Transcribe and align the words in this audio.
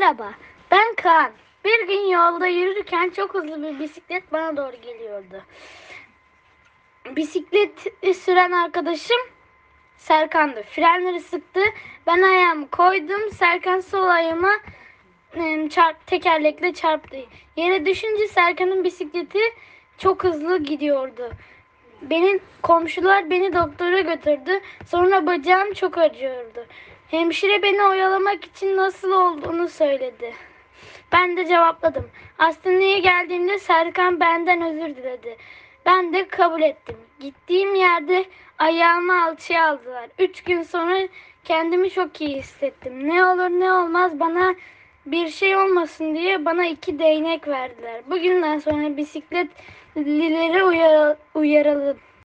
Merhaba, 0.00 0.32
ben 0.70 0.94
Kaan. 0.94 1.32
Bir 1.64 1.86
gün 1.86 2.08
yolda 2.08 2.46
yürürken 2.46 3.10
çok 3.10 3.34
hızlı 3.34 3.62
bir 3.62 3.78
bisiklet 3.78 4.32
bana 4.32 4.56
doğru 4.56 4.76
geliyordu. 4.82 5.42
Bisikleti 7.16 8.14
süren 8.14 8.52
arkadaşım 8.52 9.16
Serkan'dı. 9.96 10.62
Frenleri 10.62 11.20
sıktı. 11.20 11.60
Ben 12.06 12.22
ayağımı 12.22 12.70
koydum. 12.70 13.30
Serkan 13.32 13.80
sol 13.80 14.06
ayağıma 14.06 14.52
em, 15.34 15.68
çarp, 15.68 16.06
tekerlekle 16.06 16.74
çarptı. 16.74 17.16
Yere 17.56 17.86
düşünce 17.86 18.28
Serkan'ın 18.28 18.84
bisikleti 18.84 19.40
çok 19.98 20.24
hızlı 20.24 20.62
gidiyordu. 20.62 21.30
Benim 22.02 22.40
komşular 22.62 23.30
beni 23.30 23.52
doktora 23.52 24.00
götürdü. 24.00 24.60
Sonra 24.86 25.26
bacağım 25.26 25.72
çok 25.72 25.98
acıyordu. 25.98 26.66
Hemşire 27.10 27.62
beni 27.62 27.82
oyalamak 27.82 28.44
için 28.44 28.76
nasıl 28.76 29.12
olduğunu 29.12 29.68
söyledi. 29.68 30.34
Ben 31.12 31.36
de 31.36 31.46
cevapladım. 31.46 32.10
Hastaneye 32.36 32.98
geldiğimde 32.98 33.58
Serkan 33.58 34.20
benden 34.20 34.62
özür 34.62 34.96
diledi. 34.96 35.36
Ben 35.86 36.12
de 36.12 36.28
kabul 36.28 36.62
ettim. 36.62 36.96
Gittiğim 37.20 37.74
yerde 37.74 38.24
ayağımı 38.58 39.24
alçıya 39.24 39.68
aldılar. 39.68 40.08
Üç 40.18 40.42
gün 40.42 40.62
sonra 40.62 41.08
kendimi 41.44 41.90
çok 41.90 42.20
iyi 42.20 42.36
hissettim. 42.36 43.08
Ne 43.08 43.24
olur 43.24 43.50
ne 43.50 43.72
olmaz 43.72 44.20
bana 44.20 44.54
bir 45.12 45.28
şey 45.28 45.56
olmasın 45.56 46.14
diye 46.14 46.44
bana 46.44 46.66
iki 46.66 46.98
değnek 46.98 47.48
verdiler. 47.48 48.02
Bugünden 48.10 48.58
sonra 48.58 48.96
bisikletlileri 48.96 50.64
uyar- 50.64 51.16
uyaralım. 51.34 51.96